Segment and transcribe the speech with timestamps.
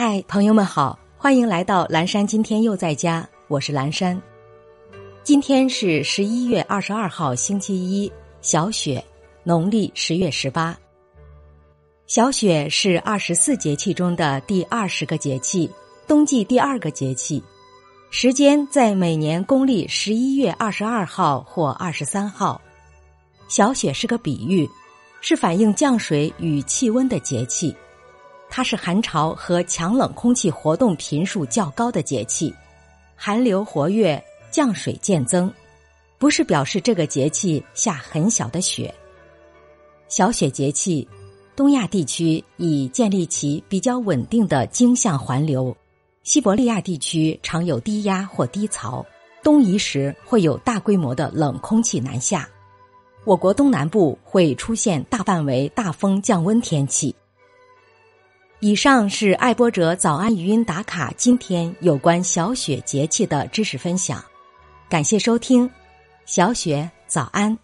[0.00, 2.24] 嗨，朋友们好，欢迎来到蓝山。
[2.24, 4.22] 今天又在家，我是蓝山。
[5.24, 9.04] 今天是十一月二十二号，星期一，小雪，
[9.42, 10.78] 农历十月十八。
[12.06, 15.68] 小雪是二十四节气中的第二十个节气，
[16.06, 17.42] 冬季第二个节气，
[18.12, 22.60] 时间在每年公历十一月二十二号或二十三号。
[23.48, 24.70] 小雪是个比喻。
[25.20, 27.74] 是反映降水与气温的节气，
[28.50, 32.54] 它是寒潮和强冷空气活动频数较高的节气，
[33.14, 35.52] 寒流活跃，降水渐增，
[36.18, 38.92] 不是表示这个节气下很小的雪。
[40.08, 41.06] 小雪节气，
[41.54, 45.76] 东亚地区已建立起比较稳定的经向环流，
[46.22, 49.04] 西伯利亚地区常有低压或低槽，
[49.42, 52.48] 东移时会有大规模的冷空气南下。
[53.24, 57.14] 我国东南部会出现大范围大风降温天气。
[58.60, 64.20] 以上是爱播者早安语音打卡今天有关小雪节气的知识分享，
[64.88, 65.70] 感谢收听，
[66.26, 67.56] 小雪早安。